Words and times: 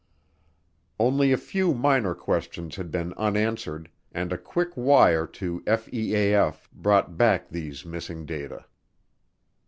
Only 0.99 1.31
a 1.31 1.37
few 1.37 1.75
minor 1.75 2.15
questions 2.15 2.75
had 2.75 2.89
been 2.89 3.13
unanswered, 3.17 3.87
and 4.11 4.33
a 4.33 4.37
quick 4.39 4.69
wire 4.75 5.27
to 5.37 5.59
FEAF 5.67 6.67
brought 6.73 7.17
back 7.17 7.49
these 7.49 7.85
missing 7.85 8.25
data. 8.25 8.65